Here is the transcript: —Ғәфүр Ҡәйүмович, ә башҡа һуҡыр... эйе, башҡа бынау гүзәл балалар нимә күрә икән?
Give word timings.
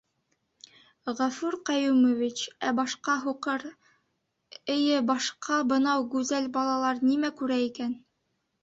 —Ғәфүр 1.19 1.57
Ҡәйүмович, 1.69 2.41
ә 2.69 2.73
башҡа 2.81 3.19
һуҡыр... 3.27 3.67
эйе, 4.79 5.05
башҡа 5.13 5.61
бынау 5.75 6.11
гүзәл 6.17 6.53
балалар 6.59 7.09
нимә 7.13 7.35
күрә 7.43 7.63
икән? 7.71 7.97